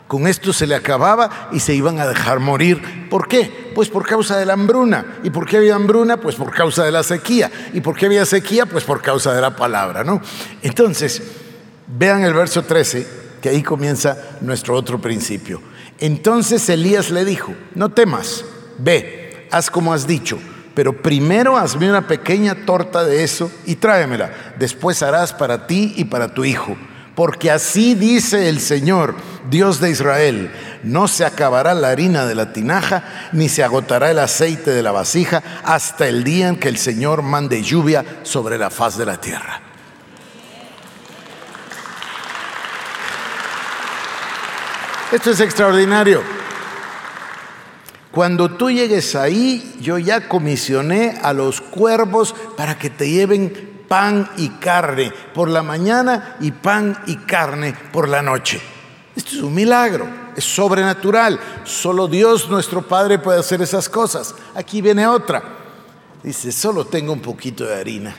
Con 0.08 0.26
esto 0.26 0.52
se 0.52 0.66
le 0.66 0.74
acababa 0.74 1.48
y 1.52 1.60
se 1.60 1.74
iban 1.74 1.98
a 1.98 2.06
dejar 2.06 2.40
morir. 2.40 3.08
¿Por 3.08 3.28
qué? 3.28 3.72
Pues 3.74 3.88
por 3.88 4.06
causa 4.06 4.36
de 4.36 4.44
la 4.44 4.52
hambruna. 4.52 5.20
¿Y 5.22 5.30
por 5.30 5.46
qué 5.46 5.56
había 5.56 5.74
hambruna? 5.74 6.18
Pues 6.18 6.36
por 6.36 6.52
causa 6.52 6.84
de 6.84 6.92
la 6.92 7.02
sequía. 7.02 7.50
¿Y 7.72 7.80
por 7.80 7.96
qué 7.96 8.06
había 8.06 8.26
sequía? 8.26 8.66
Pues 8.66 8.84
por 8.84 9.00
causa 9.00 9.32
de 9.32 9.40
la 9.40 9.56
palabra, 9.56 10.04
¿no? 10.04 10.20
Entonces, 10.62 11.22
Vean 11.94 12.24
el 12.24 12.32
verso 12.32 12.62
13, 12.62 13.06
que 13.42 13.50
ahí 13.50 13.62
comienza 13.62 14.16
nuestro 14.40 14.74
otro 14.74 14.98
principio. 14.98 15.60
Entonces 15.98 16.66
Elías 16.70 17.10
le 17.10 17.24
dijo, 17.24 17.54
no 17.74 17.90
temas, 17.90 18.44
ve, 18.78 19.46
haz 19.50 19.70
como 19.70 19.92
has 19.92 20.06
dicho, 20.06 20.38
pero 20.74 21.02
primero 21.02 21.58
hazme 21.58 21.90
una 21.90 22.08
pequeña 22.08 22.64
torta 22.64 23.04
de 23.04 23.22
eso 23.22 23.52
y 23.66 23.76
tráemela, 23.76 24.54
después 24.58 25.02
harás 25.02 25.34
para 25.34 25.66
ti 25.66 25.92
y 25.96 26.06
para 26.06 26.32
tu 26.32 26.44
hijo. 26.44 26.76
Porque 27.14 27.50
así 27.50 27.94
dice 27.94 28.48
el 28.48 28.58
Señor, 28.58 29.14
Dios 29.50 29.80
de 29.80 29.90
Israel, 29.90 30.50
no 30.82 31.08
se 31.08 31.24
acabará 31.24 31.74
la 31.74 31.88
harina 31.88 32.26
de 32.26 32.34
la 32.34 32.52
tinaja, 32.52 33.30
ni 33.32 33.48
se 33.48 33.64
agotará 33.64 34.10
el 34.10 34.18
aceite 34.18 34.70
de 34.70 34.82
la 34.82 34.92
vasija, 34.92 35.42
hasta 35.64 36.06
el 36.06 36.24
día 36.24 36.48
en 36.48 36.56
que 36.56 36.68
el 36.68 36.78
Señor 36.78 37.22
mande 37.22 37.62
lluvia 37.62 38.04
sobre 38.22 38.58
la 38.58 38.70
faz 38.70 38.96
de 38.96 39.06
la 39.06 39.20
tierra. 39.20 39.60
Esto 45.12 45.30
es 45.30 45.40
extraordinario. 45.40 46.22
Cuando 48.10 48.50
tú 48.52 48.70
llegues 48.70 49.14
ahí, 49.14 49.76
yo 49.80 49.98
ya 49.98 50.28
comisioné 50.28 51.18
a 51.22 51.32
los 51.32 51.60
cuervos 51.60 52.34
para 52.56 52.78
que 52.78 52.90
te 52.90 53.10
lleven 53.10 53.84
pan 53.88 54.30
y 54.38 54.48
carne 54.48 55.12
por 55.34 55.50
la 55.50 55.62
mañana 55.62 56.36
y 56.40 56.50
pan 56.50 56.98
y 57.06 57.16
carne 57.16 57.74
por 57.92 58.08
la 58.08 58.22
noche. 58.22 58.71
Esto 59.14 59.30
es 59.36 59.42
un 59.42 59.54
milagro, 59.54 60.08
es 60.36 60.44
sobrenatural. 60.44 61.38
Solo 61.64 62.08
Dios 62.08 62.48
nuestro 62.48 62.82
Padre 62.82 63.18
puede 63.18 63.38
hacer 63.38 63.60
esas 63.60 63.88
cosas. 63.88 64.34
Aquí 64.54 64.80
viene 64.80 65.06
otra. 65.06 65.42
Dice, 66.22 66.52
solo 66.52 66.86
tengo 66.86 67.12
un 67.12 67.20
poquito 67.20 67.64
de 67.64 67.74
harina, 67.74 68.14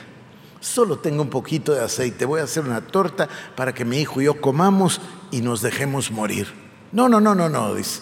solo 0.60 0.98
tengo 0.98 1.22
un 1.22 1.30
poquito 1.30 1.72
de 1.72 1.80
aceite. 1.80 2.26
Voy 2.26 2.40
a 2.40 2.44
hacer 2.44 2.62
una 2.62 2.82
torta 2.82 3.28
para 3.56 3.72
que 3.72 3.84
mi 3.84 3.98
hijo 3.98 4.20
y 4.20 4.24
yo 4.24 4.40
comamos 4.40 5.00
y 5.30 5.40
nos 5.40 5.62
dejemos 5.62 6.10
morir. 6.10 6.52
No, 6.92 7.08
no, 7.08 7.20
no, 7.20 7.34
no, 7.34 7.48
no, 7.48 7.74
dice. 7.74 8.00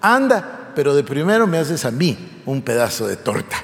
Anda, 0.00 0.72
pero 0.74 0.94
de 0.94 1.02
primero 1.02 1.46
me 1.46 1.58
haces 1.58 1.84
a 1.84 1.90
mí 1.90 2.42
un 2.46 2.62
pedazo 2.62 3.06
de 3.08 3.16
torta. 3.16 3.56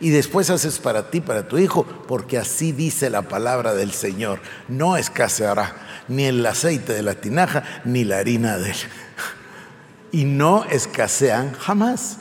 Y 0.00 0.10
después 0.10 0.50
haces 0.50 0.78
para 0.78 1.10
ti, 1.10 1.20
para 1.20 1.48
tu 1.48 1.58
hijo, 1.58 1.84
porque 2.06 2.38
así 2.38 2.72
dice 2.72 3.08
la 3.10 3.22
palabra 3.22 3.74
del 3.74 3.92
Señor. 3.92 4.40
No 4.68 4.96
escaseará 4.96 6.04
ni 6.08 6.24
el 6.24 6.44
aceite 6.44 6.92
de 6.92 7.02
la 7.02 7.14
tinaja, 7.14 7.62
ni 7.84 8.04
la 8.04 8.18
harina 8.18 8.58
de 8.58 8.70
él. 8.70 8.76
Y 10.12 10.24
no 10.24 10.64
escasean 10.64 11.54
jamás. 11.54 12.18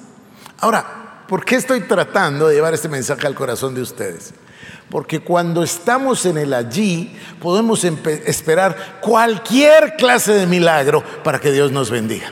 Ahora, 0.59 1.23
¿por 1.27 1.43
qué 1.43 1.55
estoy 1.55 1.81
tratando 1.81 2.47
de 2.47 2.55
llevar 2.55 2.73
este 2.73 2.89
mensaje 2.89 3.27
al 3.27 3.35
corazón 3.35 3.75
de 3.75 3.81
ustedes? 3.81 4.33
Porque 4.89 5.19
cuando 5.19 5.63
estamos 5.63 6.25
en 6.25 6.37
el 6.37 6.53
allí, 6.53 7.17
podemos 7.41 7.83
esperar 7.83 8.99
cualquier 9.01 9.95
clase 9.97 10.33
de 10.33 10.47
milagro 10.47 11.03
para 11.23 11.39
que 11.39 11.51
Dios 11.51 11.71
nos 11.71 11.89
bendiga. 11.89 12.31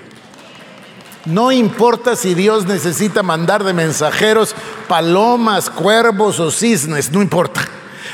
No 1.26 1.52
importa 1.52 2.16
si 2.18 2.34
Dios 2.34 2.66
necesita 2.66 3.24
mandar 3.24 3.64
de 3.64 3.74
mensajeros 3.74 4.56
palomas, 4.88 5.70
cuervos 5.70 6.40
o 6.40 6.52
cisnes, 6.52 7.12
no 7.12 7.22
importa. 7.22 7.62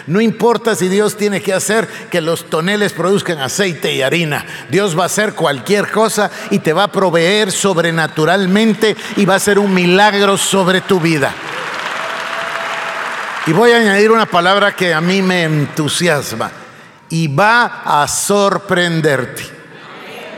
No 0.05 0.21
importa 0.21 0.75
si 0.75 0.87
Dios 0.87 1.17
tiene 1.17 1.41
que 1.41 1.53
hacer 1.53 1.87
que 2.09 2.21
los 2.21 2.49
toneles 2.49 2.93
produzcan 2.93 3.39
aceite 3.39 3.93
y 3.93 4.01
harina. 4.01 4.45
Dios 4.69 4.97
va 4.97 5.03
a 5.03 5.07
hacer 5.07 5.33
cualquier 5.33 5.91
cosa 5.91 6.29
y 6.51 6.59
te 6.59 6.73
va 6.73 6.83
a 6.83 6.91
proveer 6.91 7.51
sobrenaturalmente 7.51 8.95
y 9.17 9.25
va 9.25 9.35
a 9.35 9.39
ser 9.39 9.59
un 9.59 9.73
milagro 9.73 10.37
sobre 10.37 10.81
tu 10.81 10.99
vida. 10.99 11.33
Y 13.47 13.51
voy 13.51 13.71
a 13.71 13.77
añadir 13.77 14.11
una 14.11 14.27
palabra 14.27 14.75
que 14.75 14.93
a 14.93 15.01
mí 15.01 15.21
me 15.21 15.43
entusiasma. 15.43 16.51
Y 17.09 17.27
va 17.27 17.81
a 17.83 18.07
sorprenderte. 18.07 19.58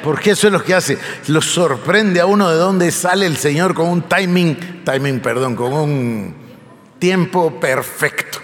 Porque 0.04 0.32
eso 0.32 0.48
es 0.48 0.54
lo 0.54 0.64
que 0.64 0.74
hace. 0.74 0.98
Lo 1.28 1.42
sorprende 1.42 2.20
a 2.20 2.26
uno 2.26 2.50
de 2.50 2.58
dónde 2.58 2.92
sale 2.92 3.26
el 3.26 3.38
Señor 3.38 3.74
con 3.74 3.88
un 3.88 4.04
timing, 4.04 4.84
timing, 4.84 5.20
perdón, 5.20 5.56
con 5.56 5.74
un 5.74 6.36
tiempo 7.00 7.60
perfecto. 7.60 8.40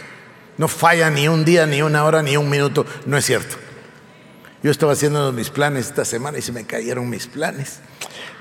No 0.57 0.67
falla 0.67 1.09
ni 1.09 1.27
un 1.27 1.45
día, 1.45 1.65
ni 1.65 1.81
una 1.81 2.03
hora, 2.03 2.21
ni 2.21 2.37
un 2.37 2.49
minuto. 2.49 2.85
No 3.05 3.17
es 3.17 3.25
cierto. 3.25 3.55
Yo 4.63 4.71
estaba 4.71 4.93
haciendo 4.93 5.31
mis 5.31 5.49
planes 5.49 5.87
esta 5.87 6.03
semana 6.03 6.39
y 6.39 6.41
se 6.41 6.51
me 6.51 6.65
cayeron 6.65 7.09
mis 7.09 7.27
planes. 7.27 7.79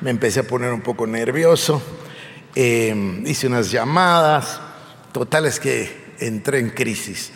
Me 0.01 0.11
empecé 0.11 0.41
a 0.41 0.43
poner 0.45 0.73
un 0.73 0.81
poco 0.81 1.07
nervioso. 1.07 1.83
Eh, 2.55 3.23
hice 3.27 3.47
unas 3.47 3.71
llamadas. 3.71 4.61
Totales 5.13 5.61
que 5.61 6.15
entré 6.19 6.59
en 6.59 6.71
crisis. 6.71 7.33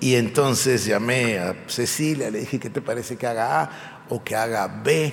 Y 0.00 0.16
entonces 0.16 0.84
llamé 0.84 1.38
a 1.38 1.54
Cecilia, 1.68 2.28
le 2.28 2.40
dije, 2.40 2.58
¿qué 2.58 2.70
te 2.70 2.82
parece 2.82 3.16
que 3.16 3.24
haga 3.24 3.62
A 3.62 3.91
o 4.12 4.22
que 4.22 4.36
haga 4.36 4.66
B? 4.66 5.12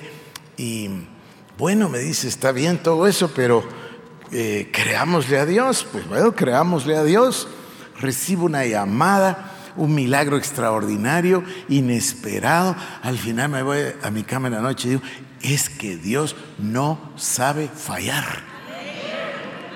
Y 0.56 0.90
bueno, 1.56 1.88
me 1.88 1.98
dice, 1.98 2.28
está 2.28 2.52
bien 2.52 2.78
todo 2.78 3.06
eso, 3.06 3.32
pero 3.34 3.64
eh, 4.30 4.70
creámosle 4.72 5.38
a 5.38 5.46
Dios. 5.46 5.86
Pues 5.90 6.06
bueno, 6.06 6.32
creámosle 6.34 6.96
a 6.96 7.04
Dios. 7.04 7.48
Recibo 7.98 8.44
una 8.44 8.64
llamada, 8.64 9.52
un 9.76 9.94
milagro 9.94 10.36
extraordinario, 10.36 11.42
inesperado. 11.68 12.76
Al 13.02 13.16
final 13.18 13.48
me 13.48 13.62
voy 13.62 13.80
a 14.02 14.10
mi 14.10 14.22
cama 14.22 14.48
en 14.48 14.54
la 14.54 14.60
noche 14.60 14.88
y 14.88 14.90
digo, 14.92 15.02
es 15.42 15.70
que 15.70 15.96
Dios 15.96 16.36
no 16.58 17.12
sabe 17.16 17.68
fallar. 17.68 18.50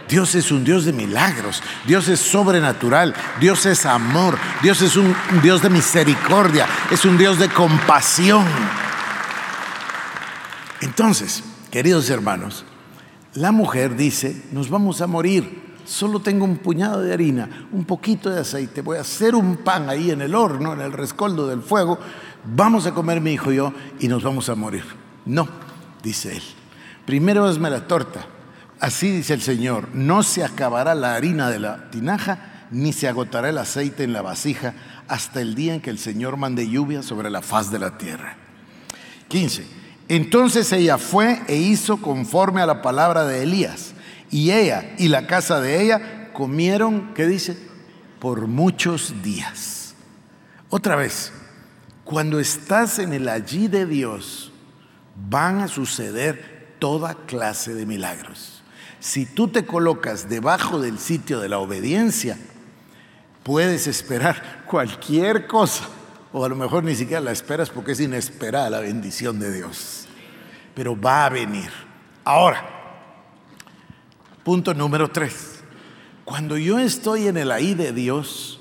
Dios 0.07 0.35
es 0.35 0.53
un 0.53 0.65
Dios 0.65 0.85
de 0.85 0.93
milagros, 0.93 1.63
Dios 1.87 2.09
es 2.09 2.21
sobrenatural, 2.21 3.15
Dios 3.41 3.65
es 3.65 3.87
amor, 3.87 4.39
Dios 4.63 4.83
es 4.83 4.97
un 4.97 5.17
Dios 5.43 5.63
de 5.63 5.71
misericordia, 5.71 6.67
es 6.91 7.07
un 7.07 7.17
Dios 7.17 7.39
de 7.39 7.49
compasión. 7.49 8.45
Entonces, 10.85 11.43
queridos 11.71 12.11
hermanos, 12.11 12.67
la 13.33 13.53
mujer 13.53 13.97
dice, 13.97 14.45
nos 14.53 14.69
vamos 14.69 15.01
a 15.01 15.07
morir, 15.07 15.79
solo 15.87 16.21
tengo 16.21 16.45
un 16.45 16.59
puñado 16.59 17.01
de 17.01 17.15
harina, 17.15 17.67
un 17.73 17.87
poquito 17.87 18.29
de 18.29 18.41
aceite, 18.41 18.83
voy 18.83 18.99
a 18.99 19.01
hacer 19.01 19.35
un 19.35 19.57
pan 19.57 19.89
ahí 19.89 20.11
en 20.11 20.21
el 20.21 20.35
horno, 20.35 20.75
en 20.75 20.83
el 20.83 20.93
rescoldo 20.93 21.47
del 21.49 21.63
fuego, 21.63 21.99
vamos 22.55 22.87
a 22.87 22.93
comer 22.93 23.23
mi 23.23 23.33
hijo 23.33 23.51
y 23.51 23.57
yo 23.57 23.73
y 23.99 24.09
nos 24.09 24.23
vamos 24.23 24.51
a 24.51 24.55
morir. 24.55 24.85
No, 25.25 25.49
dice 26.03 26.37
él, 26.37 26.43
primero 27.07 27.47
hazme 27.47 27.71
la 27.71 27.89
torta 27.89 28.27
Así 28.79 29.11
dice 29.11 29.33
el 29.33 29.41
Señor, 29.41 29.89
no 29.95 30.23
se 30.23 30.45
acabará 30.45 30.95
la 30.95 31.15
harina 31.15 31.49
de 31.49 31.61
la 31.61 31.89
tinaja, 31.91 32.67
ni 32.71 32.93
se 32.93 33.09
agotará 33.09 33.49
el 33.49 33.57
aceite 33.57 34.05
en 34.05 34.13
la 34.13 34.21
vasija, 34.21 34.75
hasta 35.09 35.41
el 35.41 35.55
día 35.55 35.77
en 35.77 35.81
que 35.81 35.89
el 35.89 35.99
Señor 35.99 36.37
mande 36.37 36.69
lluvia 36.69 37.03
sobre 37.03 37.31
la 37.31 37.41
faz 37.41 37.71
de 37.71 37.79
la 37.79 37.97
tierra. 37.97 38.37
15. 39.29 39.84
Entonces 40.09 40.71
ella 40.73 40.99
fue 40.99 41.43
e 41.49 41.57
hizo 41.57 41.99
conforme 41.99 42.61
a 42.61 42.67
la 42.67 42.83
palabra 42.83 43.25
de 43.25 43.43
Elías, 43.43 43.95
y 44.31 44.51
ella 44.51 44.95
y 44.99 45.09
la 45.09 45.27
casa 45.27 45.61
de 45.61 45.83
ella 45.83 46.31
comieron, 46.33 47.15
¿qué 47.15 47.27
dice? 47.27 47.57
Por 48.19 48.47
muchos 48.47 49.23
días. 49.23 49.95
Otra 50.69 50.97
vez, 50.97 51.33
cuando 52.05 52.39
estás 52.41 52.99
en 52.99 53.13
el 53.13 53.29
allí 53.29 53.69
de 53.69 53.87
Dios, 53.87 54.53
van 55.29 55.61
a 55.61 55.69
suceder 55.69 56.75
toda 56.79 57.15
clase 57.27 57.75
de 57.75 57.87
milagros. 57.87 58.63
Si 59.01 59.27
tú 59.27 59.49
te 59.49 59.65
colocas 59.65 60.29
debajo 60.29 60.81
del 60.81 60.99
sitio 60.99 61.41
de 61.41 61.49
la 61.49 61.59
obediencia, 61.59 62.37
puedes 63.43 63.87
esperar 63.87 64.65
cualquier 64.67 65.47
cosa, 65.47 65.89
o 66.37 66.45
a 66.45 66.49
lo 66.49 66.57
mejor 66.57 66.83
ni 66.83 66.97
siquiera 66.97 67.21
la 67.21 67.31
esperas 67.31 67.71
porque 67.71 67.93
es 67.93 68.01
inesperada 68.01 68.69
la 68.69 68.81
bendición 68.81 69.39
de 69.39 69.53
Dios. 69.53 70.07
Pero 70.75 71.01
va 71.01 71.27
a 71.27 71.29
venir. 71.29 71.71
Ahora, 72.25 72.67
punto 74.43 74.75
número 74.75 75.09
tres. 75.13 75.61
Cuando 76.25 76.59
yo 76.59 76.81
estoy 76.81 77.29
en 77.29 77.37
el 77.37 77.53
ahí 77.53 77.75
de 77.75 77.93
Dios, 77.93 78.59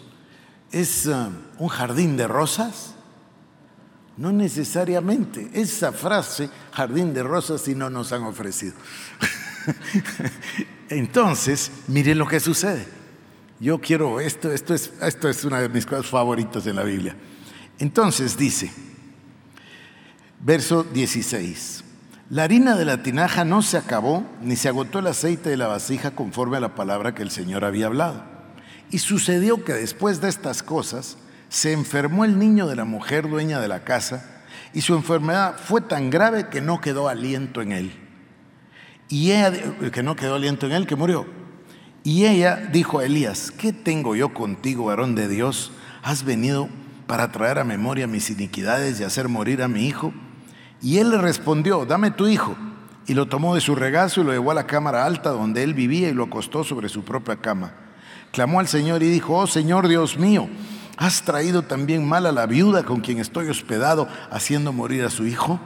¿es 0.72 1.08
uh, 1.08 1.32
un 1.58 1.68
jardín 1.68 2.16
de 2.16 2.28
rosas? 2.28 2.94
No 4.18 4.32
necesariamente. 4.32 5.50
Esa 5.56 5.92
frase, 5.92 6.52
jardín 6.74 7.12
de 7.12 7.24
rosas, 7.24 7.62
si 7.62 7.74
no 7.74 7.90
nos 7.90 8.12
han 8.12 8.22
ofrecido. 8.22 8.76
Entonces, 10.90 11.72
miren 11.88 12.20
lo 12.20 12.28
que 12.28 12.40
sucede. 12.40 12.86
Yo 13.60 13.82
quiero, 13.82 14.20
esto, 14.20 14.52
esto, 14.52 14.76
es, 14.76 14.94
esto 15.02 15.28
es 15.28 15.44
una 15.44 15.60
de 15.60 15.70
mis 15.70 15.88
cosas 15.88 16.06
favoritas 16.06 16.68
en 16.68 16.76
la 16.76 16.84
Biblia. 16.84 17.16
Entonces 17.84 18.38
dice, 18.38 18.72
verso 20.40 20.86
16, 20.86 21.84
la 22.30 22.44
harina 22.44 22.78
de 22.78 22.86
la 22.86 23.04
tinaja 23.04 23.44
no 23.44 23.62
se 23.62 23.76
acabó, 23.76 24.26
ni 24.42 24.56
se 24.56 24.70
agotó 24.70 25.00
el 25.00 25.08
aceite 25.08 25.50
de 25.50 25.58
la 25.58 25.68
vasija 25.68 26.12
conforme 26.12 26.56
a 26.56 26.62
la 26.62 26.76
palabra 26.76 27.14
que 27.14 27.24
el 27.24 27.30
Señor 27.30 27.66
había 27.66 27.88
hablado. 27.88 28.24
Y 28.90 29.00
sucedió 29.00 29.66
que 29.66 29.74
después 29.74 30.22
de 30.22 30.30
estas 30.30 30.64
cosas, 30.64 31.18
se 31.50 31.74
enfermó 31.74 32.24
el 32.24 32.40
niño 32.40 32.68
de 32.68 32.78
la 32.78 32.86
mujer 32.86 33.30
dueña 33.30 33.60
de 33.60 33.68
la 33.68 33.84
casa, 33.84 34.46
y 34.74 34.80
su 34.80 34.96
enfermedad 34.96 35.58
fue 35.62 35.82
tan 35.82 36.10
grave 36.10 36.48
que 36.48 36.62
no 36.62 36.80
quedó 36.80 37.10
aliento 37.10 37.62
en 37.62 37.74
él. 37.74 37.92
Y 39.10 39.32
ella, 39.32 39.52
que 39.92 40.04
no 40.04 40.16
quedó 40.16 40.36
aliento 40.36 40.68
en 40.68 40.72
él, 40.72 40.88
que 40.88 40.96
murió. 40.96 41.26
Y 42.06 42.28
ella 42.28 42.56
dijo 42.56 43.00
a 43.00 43.06
Elías, 43.06 43.52
¿qué 43.52 43.74
tengo 43.74 44.16
yo 44.16 44.34
contigo, 44.34 44.86
varón 44.86 45.16
de 45.16 45.28
Dios? 45.28 45.74
Has 46.02 46.24
venido 46.24 46.70
para 47.08 47.32
traer 47.32 47.60
a 47.60 47.64
memoria 47.64 48.08
mis 48.08 48.30
iniquidades 48.30 49.00
y 49.00 49.04
hacer 49.04 49.30
morir 49.30 49.62
a 49.62 49.68
mi 49.68 49.88
hijo? 49.88 50.14
Y 50.82 50.98
él 50.98 51.12
le 51.12 51.18
respondió, 51.18 51.86
dame 51.86 52.12
tu 52.12 52.28
hijo. 52.28 52.56
Y 53.06 53.14
lo 53.14 53.28
tomó 53.28 53.56
de 53.56 53.62
su 53.62 53.76
regazo 53.76 54.22
y 54.22 54.24
lo 54.24 54.32
llevó 54.32 54.52
a 54.52 54.56
la 54.56 54.68
cámara 54.68 55.06
alta 55.06 55.30
donde 55.30 55.64
él 55.64 55.74
vivía 55.74 56.10
y 56.10 56.14
lo 56.14 56.26
acostó 56.26 56.64
sobre 56.64 56.90
su 56.90 57.04
propia 57.04 57.38
cama. 57.38 57.74
Clamó 58.32 58.60
al 58.60 58.68
Señor 58.68 59.04
y 59.04 59.10
dijo, 59.10 59.38
oh 59.38 59.48
Señor 59.48 59.88
Dios 59.88 60.18
mío, 60.18 60.48
¿has 60.98 61.24
traído 61.24 61.64
también 61.64 62.08
mal 62.08 62.26
a 62.26 62.32
la 62.32 62.46
viuda 62.46 62.84
con 62.84 63.02
quien 63.02 63.20
estoy 63.20 63.50
hospedado 63.50 64.08
haciendo 64.32 64.74
morir 64.74 65.04
a 65.04 65.10
su 65.10 65.28
hijo? 65.28 65.60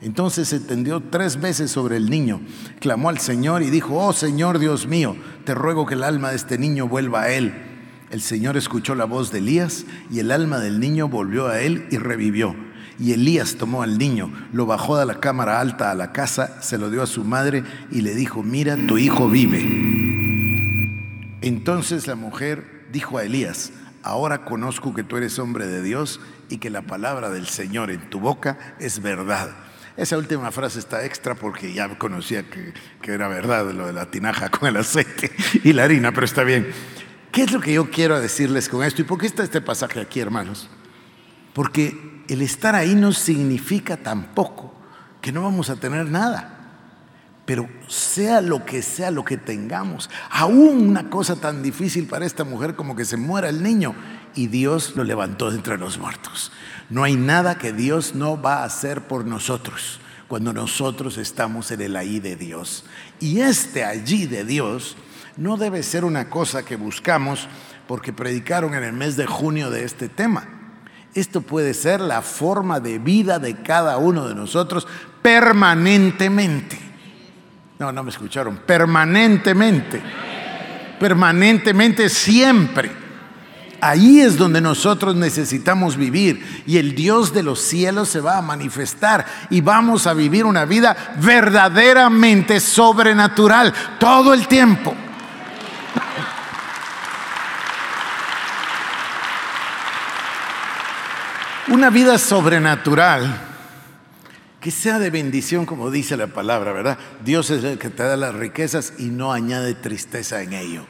Entonces 0.00 0.48
se 0.48 0.60
tendió 0.60 1.00
tres 1.00 1.40
veces 1.40 1.70
sobre 1.70 1.96
el 1.96 2.08
niño, 2.08 2.40
clamó 2.80 3.08
al 3.08 3.18
Señor 3.18 3.62
y 3.62 3.70
dijo, 3.70 3.96
oh 3.96 4.12
Señor 4.12 4.58
Dios 4.58 4.86
mío, 4.86 5.16
te 5.44 5.54
ruego 5.54 5.86
que 5.86 5.94
el 5.94 6.04
alma 6.04 6.30
de 6.30 6.36
este 6.36 6.56
niño 6.56 6.88
vuelva 6.88 7.22
a 7.22 7.30
él. 7.30 7.67
El 8.10 8.22
Señor 8.22 8.56
escuchó 8.56 8.94
la 8.94 9.04
voz 9.04 9.30
de 9.30 9.38
Elías 9.38 9.84
y 10.10 10.20
el 10.20 10.30
alma 10.30 10.60
del 10.60 10.80
niño 10.80 11.08
volvió 11.08 11.48
a 11.48 11.60
él 11.60 11.86
y 11.90 11.98
revivió. 11.98 12.56
Y 12.98 13.12
Elías 13.12 13.56
tomó 13.56 13.82
al 13.82 13.98
niño, 13.98 14.32
lo 14.52 14.64
bajó 14.64 14.96
de 14.96 15.04
la 15.04 15.20
cámara 15.20 15.60
alta 15.60 15.90
a 15.90 15.94
la 15.94 16.10
casa, 16.10 16.62
se 16.62 16.78
lo 16.78 16.90
dio 16.90 17.02
a 17.02 17.06
su 17.06 17.22
madre 17.22 17.64
y 17.90 18.00
le 18.00 18.14
dijo, 18.14 18.42
mira, 18.42 18.76
tu 18.88 18.96
hijo 18.96 19.28
vive. 19.28 19.60
Entonces 21.42 22.06
la 22.06 22.16
mujer 22.16 22.86
dijo 22.90 23.18
a 23.18 23.24
Elías, 23.24 23.72
ahora 24.02 24.44
conozco 24.46 24.94
que 24.94 25.04
tú 25.04 25.18
eres 25.18 25.38
hombre 25.38 25.66
de 25.66 25.82
Dios 25.82 26.18
y 26.48 26.58
que 26.58 26.70
la 26.70 26.82
palabra 26.82 27.28
del 27.28 27.46
Señor 27.46 27.90
en 27.90 28.08
tu 28.08 28.20
boca 28.20 28.74
es 28.80 29.02
verdad. 29.02 29.50
Esa 29.98 30.16
última 30.16 30.50
frase 30.50 30.78
está 30.78 31.04
extra 31.04 31.34
porque 31.34 31.72
ya 31.72 31.88
conocía 31.98 32.48
que, 32.48 32.72
que, 33.02 33.12
era 33.12 33.28
verdad 33.28 33.70
lo 33.72 33.86
de 33.86 33.92
la 33.92 34.10
tinaja 34.10 34.48
con 34.48 34.68
el 34.68 34.76
aceite 34.76 35.30
y 35.62 35.72
la 35.72 35.84
harina, 35.84 36.12
pero 36.12 36.24
está 36.24 36.42
bien. 36.42 36.68
¿Qué 37.32 37.42
es 37.42 37.52
lo 37.52 37.60
que 37.60 37.72
yo 37.72 37.90
quiero 37.90 38.20
decirles 38.20 38.68
con 38.68 38.82
esto? 38.82 39.02
¿Y 39.02 39.04
por 39.04 39.18
qué 39.18 39.26
está 39.26 39.42
este 39.42 39.60
pasaje 39.60 40.00
aquí, 40.00 40.20
hermanos? 40.20 40.68
Porque 41.52 42.24
el 42.28 42.42
estar 42.42 42.74
ahí 42.74 42.94
no 42.94 43.12
significa 43.12 43.96
tampoco 43.96 44.74
que 45.20 45.32
no 45.32 45.42
vamos 45.42 45.70
a 45.70 45.76
tener 45.76 46.06
nada. 46.06 46.54
Pero 47.44 47.68
sea 47.86 48.40
lo 48.40 48.64
que 48.66 48.82
sea 48.82 49.10
lo 49.10 49.24
que 49.24 49.38
tengamos, 49.38 50.10
aún 50.30 50.88
una 50.88 51.08
cosa 51.08 51.36
tan 51.36 51.62
difícil 51.62 52.06
para 52.06 52.26
esta 52.26 52.44
mujer 52.44 52.76
como 52.76 52.94
que 52.94 53.06
se 53.06 53.16
muera 53.16 53.48
el 53.48 53.62
niño, 53.62 53.94
y 54.34 54.48
Dios 54.48 54.94
lo 54.96 55.04
levantó 55.04 55.50
de 55.50 55.56
entre 55.56 55.78
los 55.78 55.98
muertos. 55.98 56.52
No 56.90 57.04
hay 57.04 57.16
nada 57.16 57.56
que 57.56 57.72
Dios 57.72 58.14
no 58.14 58.40
va 58.40 58.58
a 58.58 58.64
hacer 58.64 59.06
por 59.08 59.24
nosotros 59.24 60.00
cuando 60.28 60.52
nosotros 60.52 61.16
estamos 61.16 61.70
en 61.70 61.80
el 61.80 61.96
ahí 61.96 62.20
de 62.20 62.36
Dios. 62.36 62.84
Y 63.18 63.40
este 63.40 63.84
allí 63.84 64.26
de 64.26 64.44
Dios 64.44 64.96
no 65.38 65.56
debe 65.56 65.84
ser 65.84 66.04
una 66.04 66.28
cosa 66.28 66.64
que 66.64 66.74
buscamos 66.74 67.48
porque 67.86 68.12
predicaron 68.12 68.74
en 68.74 68.82
el 68.82 68.92
mes 68.92 69.16
de 69.16 69.26
junio 69.26 69.70
de 69.70 69.84
este 69.84 70.08
tema. 70.08 70.46
Esto 71.14 71.40
puede 71.42 71.74
ser 71.74 72.00
la 72.00 72.22
forma 72.22 72.80
de 72.80 72.98
vida 72.98 73.38
de 73.38 73.62
cada 73.62 73.98
uno 73.98 74.26
de 74.28 74.34
nosotros 74.34 74.86
permanentemente. 75.22 76.78
No, 77.78 77.92
no 77.92 78.02
me 78.02 78.10
escucharon. 78.10 78.56
Permanentemente. 78.66 80.02
Permanentemente 80.98 82.08
siempre. 82.08 82.90
Ahí 83.80 84.20
es 84.20 84.36
donde 84.36 84.60
nosotros 84.60 85.14
necesitamos 85.14 85.96
vivir 85.96 86.64
y 86.66 86.78
el 86.78 86.96
Dios 86.96 87.32
de 87.32 87.44
los 87.44 87.60
cielos 87.60 88.08
se 88.08 88.20
va 88.20 88.38
a 88.38 88.42
manifestar 88.42 89.24
y 89.50 89.60
vamos 89.60 90.08
a 90.08 90.14
vivir 90.14 90.44
una 90.44 90.64
vida 90.64 90.96
verdaderamente 91.22 92.58
sobrenatural 92.58 93.72
todo 94.00 94.34
el 94.34 94.48
tiempo. 94.48 94.96
Una 101.78 101.90
vida 101.90 102.18
sobrenatural 102.18 103.40
que 104.60 104.72
sea 104.72 104.98
de 104.98 105.10
bendición, 105.10 105.64
como 105.64 105.92
dice 105.92 106.16
la 106.16 106.26
palabra, 106.26 106.72
¿verdad? 106.72 106.98
Dios 107.24 107.50
es 107.50 107.62
el 107.62 107.78
que 107.78 107.88
te 107.88 108.02
da 108.02 108.16
las 108.16 108.34
riquezas 108.34 108.94
y 108.98 109.04
no 109.04 109.32
añade 109.32 109.76
tristeza 109.76 110.42
en 110.42 110.54
ello. 110.54 110.86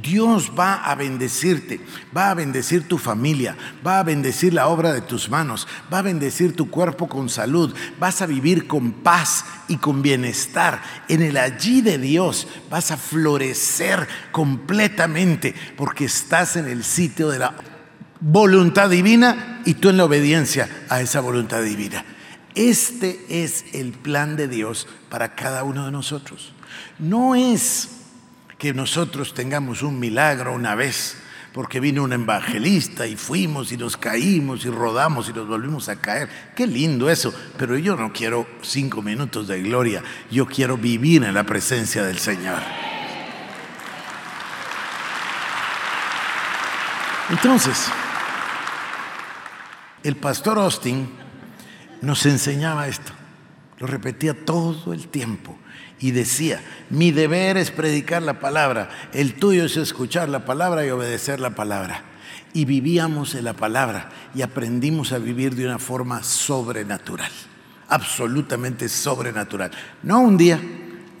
Dios 0.00 0.52
va 0.56 0.76
a 0.76 0.94
bendecirte, 0.94 1.80
va 2.16 2.30
a 2.30 2.34
bendecir 2.34 2.86
tu 2.86 2.98
familia, 2.98 3.56
va 3.84 3.98
a 3.98 4.04
bendecir 4.04 4.54
la 4.54 4.68
obra 4.68 4.92
de 4.92 5.00
tus 5.00 5.28
manos, 5.28 5.66
va 5.92 5.98
a 5.98 6.02
bendecir 6.02 6.54
tu 6.54 6.70
cuerpo 6.70 7.08
con 7.08 7.28
salud, 7.28 7.74
vas 7.98 8.22
a 8.22 8.26
vivir 8.26 8.68
con 8.68 8.92
paz 8.92 9.44
y 9.66 9.78
con 9.78 10.02
bienestar. 10.02 10.80
En 11.08 11.20
el 11.20 11.36
allí 11.36 11.80
de 11.80 11.98
Dios 11.98 12.46
vas 12.70 12.92
a 12.92 12.96
florecer 12.96 14.06
completamente 14.30 15.52
porque 15.76 16.04
estás 16.04 16.54
en 16.54 16.68
el 16.68 16.84
sitio 16.84 17.28
de 17.28 17.40
la 17.40 17.56
voluntad 18.20 18.90
divina 18.90 19.60
y 19.64 19.74
tú 19.74 19.88
en 19.88 19.96
la 19.96 20.04
obediencia 20.04 20.68
a 20.88 21.00
esa 21.00 21.20
voluntad 21.20 21.62
divina. 21.62 22.04
Este 22.54 23.24
es 23.28 23.66
el 23.72 23.92
plan 23.92 24.36
de 24.36 24.48
Dios 24.48 24.88
para 25.08 25.34
cada 25.34 25.62
uno 25.62 25.84
de 25.84 25.92
nosotros. 25.92 26.52
No 26.98 27.34
es 27.34 27.90
que 28.58 28.74
nosotros 28.74 29.34
tengamos 29.34 29.82
un 29.82 30.00
milagro 30.00 30.52
una 30.52 30.74
vez, 30.74 31.16
porque 31.52 31.80
vino 31.80 32.02
un 32.02 32.12
evangelista 32.12 33.06
y 33.06 33.16
fuimos 33.16 33.72
y 33.72 33.76
nos 33.76 33.96
caímos 33.96 34.64
y 34.64 34.70
rodamos 34.70 35.28
y 35.28 35.32
nos 35.32 35.46
volvimos 35.46 35.88
a 35.88 35.96
caer. 35.96 36.28
Qué 36.54 36.66
lindo 36.66 37.08
eso, 37.08 37.32
pero 37.56 37.78
yo 37.78 37.96
no 37.96 38.12
quiero 38.12 38.46
cinco 38.62 39.02
minutos 39.02 39.46
de 39.46 39.62
gloria, 39.62 40.02
yo 40.30 40.46
quiero 40.46 40.76
vivir 40.76 41.24
en 41.24 41.34
la 41.34 41.44
presencia 41.44 42.04
del 42.04 42.18
Señor. 42.18 42.58
Entonces, 47.30 47.88
el 50.02 50.16
pastor 50.16 50.58
Austin 50.58 51.08
nos 52.00 52.24
enseñaba 52.26 52.88
esto, 52.88 53.12
lo 53.78 53.86
repetía 53.86 54.44
todo 54.44 54.92
el 54.92 55.08
tiempo 55.08 55.58
y 56.00 56.12
decía, 56.12 56.60
mi 56.90 57.10
deber 57.10 57.56
es 57.56 57.70
predicar 57.70 58.22
la 58.22 58.40
palabra, 58.40 58.88
el 59.12 59.34
tuyo 59.34 59.64
es 59.64 59.76
escuchar 59.76 60.28
la 60.28 60.44
palabra 60.44 60.86
y 60.86 60.90
obedecer 60.90 61.40
la 61.40 61.50
palabra. 61.50 62.02
Y 62.54 62.64
vivíamos 62.64 63.34
en 63.34 63.44
la 63.44 63.52
palabra 63.52 64.08
y 64.34 64.42
aprendimos 64.42 65.12
a 65.12 65.18
vivir 65.18 65.54
de 65.54 65.66
una 65.66 65.78
forma 65.78 66.22
sobrenatural, 66.22 67.30
absolutamente 67.88 68.88
sobrenatural. 68.88 69.70
No 70.02 70.20
un 70.20 70.36
día, 70.36 70.60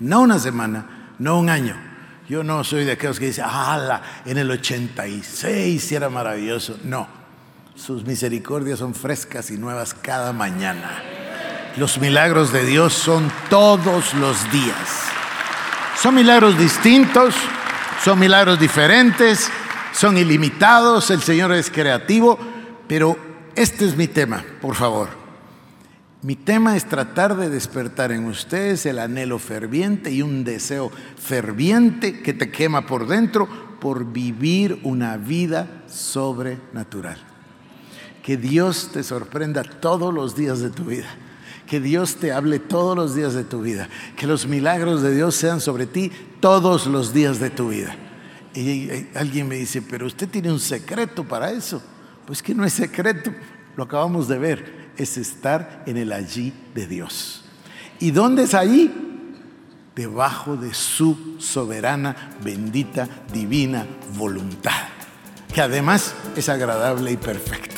no 0.00 0.22
una 0.22 0.38
semana, 0.38 1.14
no 1.18 1.38
un 1.38 1.50
año. 1.50 1.76
Yo 2.28 2.44
no 2.44 2.62
soy 2.62 2.84
de 2.84 2.92
aquellos 2.92 3.18
que 3.18 3.26
dicen, 3.26 3.44
¡hala! 3.46 4.02
En 4.24 4.38
el 4.38 4.50
86 4.50 5.92
era 5.92 6.08
maravilloso. 6.08 6.78
No, 6.84 7.17
sus 7.78 8.04
misericordias 8.04 8.80
son 8.80 8.94
frescas 8.94 9.50
y 9.50 9.56
nuevas 9.56 9.94
cada 9.94 10.32
mañana. 10.32 11.00
Los 11.76 11.98
milagros 11.98 12.52
de 12.52 12.66
Dios 12.66 12.92
son 12.92 13.30
todos 13.48 14.14
los 14.14 14.50
días. 14.50 15.04
Son 15.96 16.14
milagros 16.14 16.58
distintos, 16.58 17.34
son 18.02 18.18
milagros 18.18 18.58
diferentes, 18.58 19.48
son 19.92 20.18
ilimitados, 20.18 21.10
el 21.10 21.22
Señor 21.22 21.52
es 21.52 21.70
creativo, 21.70 22.38
pero 22.88 23.16
este 23.54 23.86
es 23.86 23.96
mi 23.96 24.08
tema, 24.08 24.44
por 24.60 24.74
favor. 24.74 25.08
Mi 26.22 26.34
tema 26.34 26.76
es 26.76 26.84
tratar 26.84 27.36
de 27.36 27.48
despertar 27.48 28.10
en 28.10 28.24
ustedes 28.26 28.86
el 28.86 28.98
anhelo 28.98 29.38
ferviente 29.38 30.10
y 30.10 30.22
un 30.22 30.42
deseo 30.42 30.90
ferviente 31.16 32.22
que 32.22 32.32
te 32.32 32.50
quema 32.50 32.86
por 32.86 33.06
dentro 33.06 33.48
por 33.80 34.12
vivir 34.12 34.80
una 34.82 35.16
vida 35.16 35.84
sobrenatural. 35.86 37.27
Que 38.28 38.36
Dios 38.36 38.90
te 38.92 39.02
sorprenda 39.02 39.62
todos 39.62 40.12
los 40.12 40.36
días 40.36 40.60
de 40.60 40.68
tu 40.68 40.84
vida. 40.84 41.06
Que 41.66 41.80
Dios 41.80 42.16
te 42.16 42.30
hable 42.30 42.58
todos 42.58 42.94
los 42.94 43.14
días 43.14 43.32
de 43.32 43.42
tu 43.42 43.62
vida. 43.62 43.88
Que 44.18 44.26
los 44.26 44.46
milagros 44.46 45.00
de 45.00 45.14
Dios 45.14 45.34
sean 45.34 45.62
sobre 45.62 45.86
ti 45.86 46.12
todos 46.38 46.86
los 46.86 47.14
días 47.14 47.40
de 47.40 47.48
tu 47.48 47.70
vida. 47.70 47.96
Y 48.54 49.06
alguien 49.14 49.48
me 49.48 49.54
dice, 49.54 49.80
pero 49.80 50.04
usted 50.04 50.28
tiene 50.28 50.52
un 50.52 50.60
secreto 50.60 51.24
para 51.24 51.52
eso. 51.52 51.82
Pues 52.26 52.42
que 52.42 52.54
no 52.54 52.66
es 52.66 52.74
secreto, 52.74 53.32
lo 53.76 53.84
acabamos 53.84 54.28
de 54.28 54.36
ver, 54.36 54.90
es 54.98 55.16
estar 55.16 55.84
en 55.86 55.96
el 55.96 56.12
allí 56.12 56.52
de 56.74 56.86
Dios. 56.86 57.44
¿Y 57.98 58.10
dónde 58.10 58.42
es 58.42 58.52
allí? 58.52 58.92
Debajo 59.96 60.54
de 60.54 60.74
su 60.74 61.36
soberana, 61.38 62.36
bendita, 62.44 63.08
divina 63.32 63.86
voluntad, 64.18 64.82
que 65.54 65.62
además 65.62 66.12
es 66.36 66.50
agradable 66.50 67.10
y 67.10 67.16
perfecta. 67.16 67.77